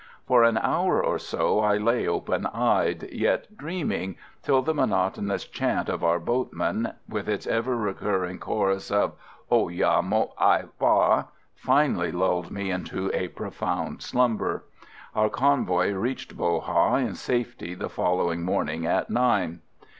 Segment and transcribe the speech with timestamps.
[0.25, 5.89] For an hour or so I lay open eyed, yet dreaming, till the monotonous chant
[5.89, 9.13] of our boatman, with its ever recurring chorus of
[9.51, 9.69] "Oh!
[9.69, 10.01] Yah!
[10.01, 14.63] Mōt Haï Ba!" finally lulled me into a profound slumber.
[15.13, 19.61] Our convoy reached Bo Ha in safety the following morning at nine.